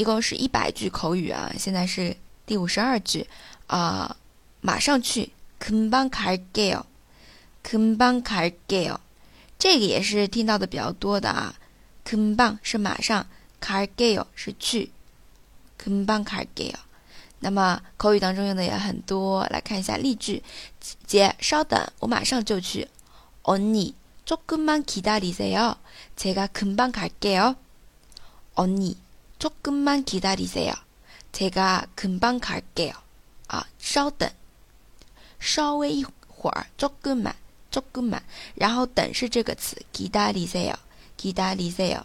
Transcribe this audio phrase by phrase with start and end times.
[0.00, 2.14] 一共是一百句口语啊，现在是
[2.44, 3.26] 第五十二句
[3.66, 4.14] 啊，
[4.60, 6.84] 马上去，금방갈게 요，
[7.62, 8.98] 금방갈게 요，
[9.58, 11.54] 这个也是听到的比较多的啊，
[12.04, 13.26] 금방是马上，
[13.60, 14.90] 갈게요是去，
[15.78, 16.74] 금방갈게 요。
[17.40, 20.42] 那么口语当中用的也很多，来看一下例句，
[21.06, 22.86] 姐稍等，我马上就去，
[23.42, 25.76] 언니조금만기다리세 요，
[26.16, 27.56] 제가금방갈게 요，
[28.54, 28.96] 언니。
[29.40, 30.74] 조금만기다리세 요，
[31.32, 32.94] 제가금방갈게 요。
[33.48, 34.28] 啊，稍等，
[35.38, 37.34] 稍微一会儿，조금 만，
[37.70, 38.22] 조금 만，
[38.54, 40.74] 然后等是这个词，기다리세 요，
[41.16, 42.04] 기다리세 요。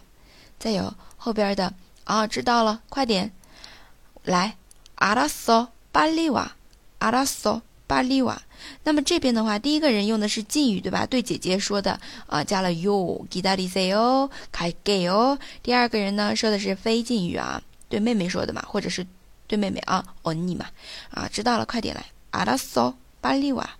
[0.58, 1.74] 再有后边的
[2.04, 3.32] 啊，知道了，快点
[4.24, 4.56] 来，
[4.96, 6.52] 알았 어， 빨리 와，
[7.00, 8.39] 알았 어， 巴利瓦
[8.83, 11.05] 那么这边的话第一个人用的是敬语对吧？
[11.05, 15.39] 对姐姐说的啊加了 you 给大力 say 哦开给哦。
[15.63, 19.07] 第二个人呢说的是非敬语啊对妹妹说的嘛或者是
[19.47, 20.65] 对妹妹啊哦你嘛。
[21.09, 22.05] 啊知道了快点来。
[22.31, 23.77] 阿拉索巴利瓦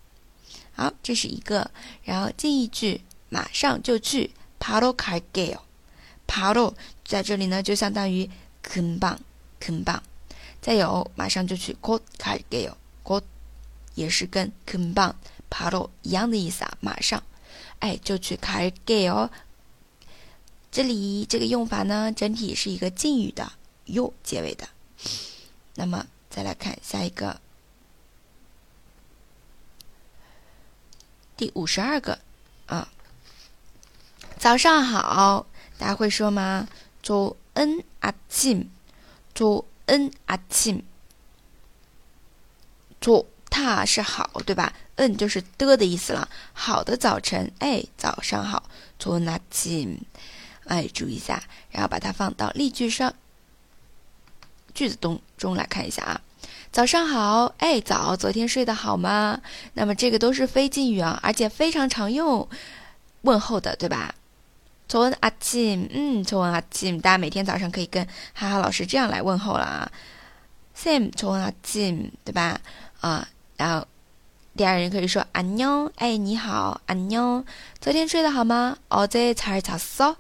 [0.74, 1.70] 好这是一个。
[2.04, 5.62] 然后近一句马上就去 padoka 罗
[6.26, 6.74] pado
[7.06, 8.30] 在这里呢就相当于
[8.64, 9.20] 坑棒
[9.60, 10.02] 坑棒
[10.62, 12.72] 再有马上就去 kokaigeo
[13.98, 17.22] 也是跟 kombangparo 一样的意思啊马上。
[17.80, 19.30] 哎就去开 gay 哦。
[20.72, 23.52] 这里这个用法呢整体是一个敬语的
[23.86, 24.70] u 结尾的。
[25.76, 27.42] 那么再来看下一个。
[31.36, 32.20] 第五十二个。
[32.68, 32.88] 啊。
[34.38, 35.48] 早上好
[35.80, 36.68] 大家会说吗？
[37.02, 38.68] 조 n 阿침
[39.34, 40.82] ”，“조 n 阿침
[43.00, 44.73] ”，“조 它是好，对吧？
[44.97, 46.29] 嗯，就是的的意思了。
[46.53, 48.63] 好的早晨，哎，早上好，
[48.99, 49.99] 좋은아 침，
[50.67, 53.13] 哎，注意一下，然后把它放到例句上，
[54.75, 56.21] 句子中中来看一下啊。
[56.71, 59.41] 早上好，哎，早，昨天睡得好吗？
[59.75, 62.49] 那么这个都是非敬语啊，而且非常常用
[63.23, 64.15] 问候的，对吧？
[64.89, 69.93] 좋은아 침， 嗯，좋은아 침， 大家每天早上可以跟哈哈老师这样来问候了啊。
[70.77, 72.61] Sam，좋은아 침， 对吧？
[73.01, 73.29] 啊。
[73.57, 73.87] 然后，
[74.57, 77.45] 第二人可以说“安妞”，哎，你好，安妞，
[77.81, 78.79] 昨天睡得好吗？
[78.89, 80.17] 어제잘잤 어？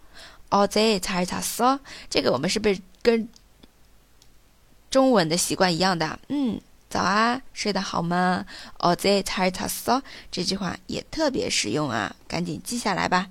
[0.50, 1.78] 어제잘잤 어？
[2.08, 3.28] 这个我们是不是跟
[4.91, 6.19] 中文的习惯一样的？
[6.28, 8.47] 嗯，早啊，睡得好吗？
[8.78, 13.28] 어제잘잤어这句话也特别实用啊，赶紧记下来吧。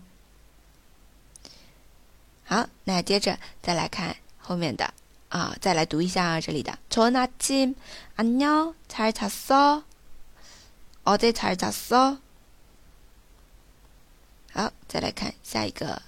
[2.44, 4.94] 好，那接着再来看后面的
[5.30, 9.84] 啊，再来读一下啊，这里的“좋은아침안녕잘잤어”。
[11.06, 12.18] 어제잘잤 어？
[14.54, 16.02] 好，再来看下一个。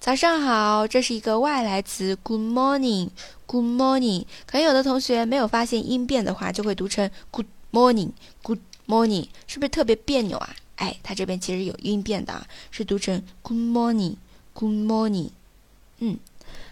[0.00, 4.26] 早上好，这是一个外来词，Good morning，Good morning。
[4.46, 10.54] 可能有的同学没有发现音变的话，就会读成 Good morning，Good morning，是不是特别别扭啊？
[10.76, 15.30] 哎，它这边其实有音变的，是读成 Good morning，Good morning。
[15.98, 16.18] 嗯，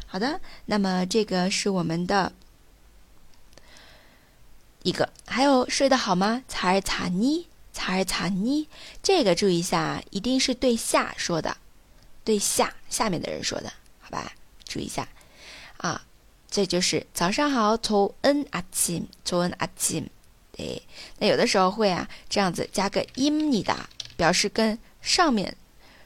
[0.06, 2.32] 好的，那么这个是我们的。
[4.83, 6.43] 一个，还有睡得好吗？
[6.47, 8.67] 查尔查妮，查尔查妮，
[9.03, 11.55] 这个注意一下，一定是对下说的，
[12.23, 14.31] 对下下面的人说的，好吧？
[14.65, 15.07] 注意一下
[15.77, 16.01] 啊，
[16.49, 20.09] 这就是早上好，从恩阿金，从恩阿金，
[20.51, 20.81] 对，
[21.19, 25.55] 那有的时候会啊，这样子加个伊尼达，表示跟上面。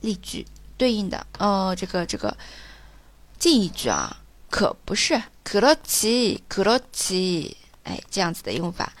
[0.00, 0.46] 例句
[0.76, 2.36] 对应的哦，这个这个
[3.42, 4.18] 近义句啊，
[4.50, 7.54] 可不是그렇지그렇 지，
[7.84, 8.92] 哎，这样子的用法，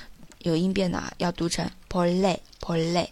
[0.41, 3.09] 有音变的要读成벌레벌레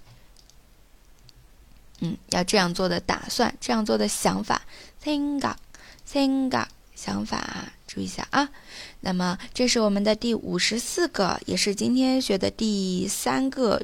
[2.01, 4.61] 嗯，要这样做的打算，这样做的想法，
[5.01, 8.49] 생각생각想法啊，注意一下啊。
[8.99, 13.81] 那么，这是我们的第五十四个，也是今天学的第三个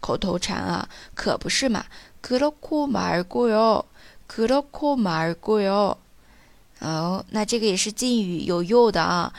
[0.00, 1.86] 口头禅啊，可不是嘛？
[2.20, 3.84] 그렇고말고 요，
[4.28, 5.96] 그렇고말고 요。
[6.80, 9.32] 哦，那这个也是敬语，有用的啊。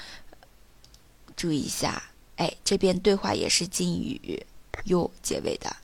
[1.36, 2.04] 注意一下，
[2.38, 4.46] 哎，这边对话也是敬语，
[4.86, 5.76] 有结尾的。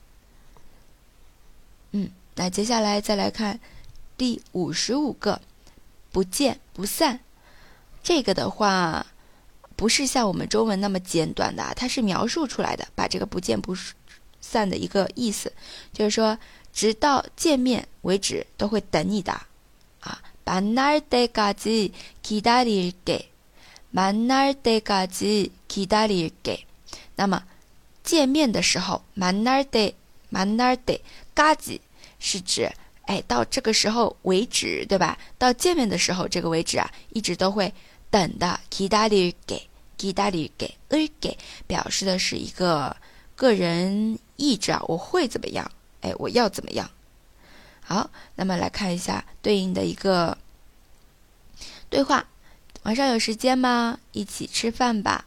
[1.92, 3.60] 嗯，那接下来再来看
[4.16, 5.42] 第五十五个。
[6.12, 7.20] 不见不散，
[8.02, 9.06] 这个的话
[9.76, 13.76] 不是像我们中文那么简短的，它是描述出来的，把这个不见不
[14.40, 15.52] 散的一个意思，
[15.92, 16.38] 就是说
[16.72, 19.42] 直到见面为止都会等你的
[20.00, 20.22] 啊。
[20.46, 23.26] 만날때까지기다릴 게，
[23.92, 26.60] 만날때까지 기다릴 게。
[27.16, 27.44] 那么
[28.02, 31.80] 见面的时候，만날때만날때까지
[32.18, 32.72] 是指。
[33.06, 35.16] 哎，到这个时候为止，对吧？
[35.38, 37.72] 到见面的时候，这个为止啊，一直都会
[38.10, 38.58] 等的。
[38.68, 41.36] 기다릴 게， 기다릴 게， 을 게，
[41.68, 42.96] 表示的是一个
[43.36, 45.70] 个人意志啊，我会怎么样？
[46.00, 46.90] 哎，我要怎么样？
[47.82, 50.36] 好，那么来看一下对应的一个
[51.88, 52.26] 对话：
[52.82, 54.00] 晚上有时间吗？
[54.10, 55.26] 一起吃饭吧。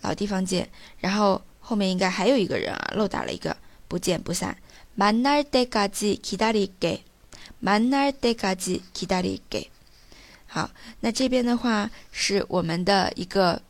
[0.00, 3.56] 老地方见，然后后面应该还有一个人啊，漏打了一个，
[3.88, 4.56] 不见不散。
[4.96, 7.00] 만날때까지기다릴 게。
[7.62, 9.68] 만날때까지기다릴 게。
[10.46, 10.70] 好，
[11.00, 13.62] 那这边的话是我们的一个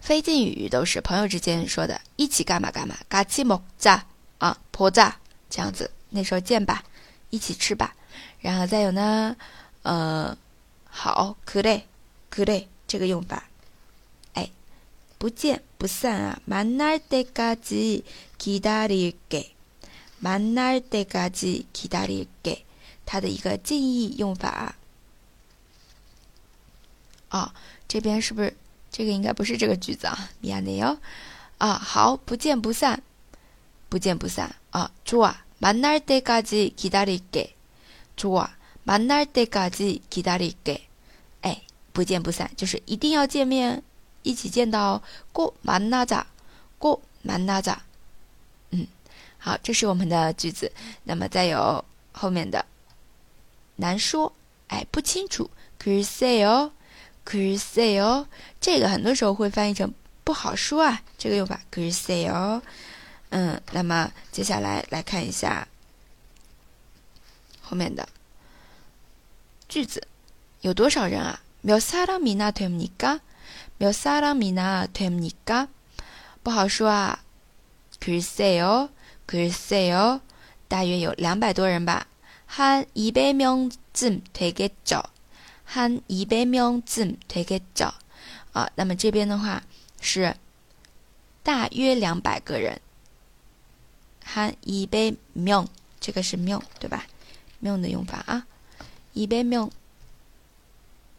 [0.00, 4.02] 非敬语，都是朋友之间说的，一起干嘛干嘛，같이먹자
[4.38, 5.12] 啊，보자
[5.48, 6.82] 这样子，那时候见吧，
[7.30, 7.94] 一起吃吧。
[8.40, 9.36] 然后再有呢，
[9.82, 10.36] 呃，
[10.90, 13.45] 好，그래그래这个用法，哎，
[15.18, 19.46] 不见不散啊，만날때까지기다릴 게。
[20.22, 22.62] 만날때까지기다릴 게，
[23.04, 24.76] 它的一个近义用法。
[27.30, 27.52] 哦，
[27.88, 28.54] 这边是不是
[28.90, 30.30] 这个应该不是这个句子啊？
[30.42, 30.98] 미안해 요。
[31.58, 33.02] 啊，好，不见不散，
[33.88, 34.90] 不见不散啊！
[35.04, 37.50] 좋아만날때까지기다릴 게，
[38.16, 40.80] 좋아만날때까지기다릴 게。
[41.42, 41.62] 哎，
[41.92, 43.82] 不见不散，就是一定要见面，
[44.26, 45.02] 一起见到。
[45.32, 46.24] 꼭만나 자，
[46.78, 47.78] 꼭만나 자。
[48.70, 48.86] 嗯，
[49.38, 50.70] 好，这是我们的句子。
[51.04, 52.64] 那么再有后面的
[53.76, 54.32] 难说，
[54.68, 55.50] 哎，不清楚。
[55.78, 56.70] 글쎄 요，
[57.24, 58.26] 글쎄 요，
[58.60, 59.92] 这个很多时候会翻译成。
[60.24, 62.62] 不好说啊，这个用法可是 say 哦，
[63.30, 65.66] 嗯，那么接下来来看一下
[67.60, 68.08] 后面的
[69.68, 70.06] 句子，
[70.60, 71.40] 有多少人啊？
[71.64, 73.18] 몇사람이나됩니 까？
[73.78, 75.68] 몇사람이나됩니 까？
[76.42, 77.22] 不好说啊，
[78.00, 78.90] 可是 say 哦，
[79.26, 80.20] 可是 say 哦，
[80.68, 82.06] 大约有两百多人吧。
[82.48, 85.04] 한이백명쯤되겠 죠？
[85.64, 87.92] 한이백명쯤되겠 죠？
[88.52, 89.62] 啊，那么这边的话。
[90.04, 90.36] 是
[91.44, 92.80] 大约两百个人，
[94.24, 95.68] 含一百名，
[96.00, 97.06] 这个是名对吧？
[97.60, 98.44] 名的用法啊，
[99.12, 99.70] 一百名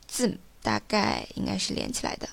[0.06, 0.38] 字
[0.69, 2.29] 大概应该是连起来的。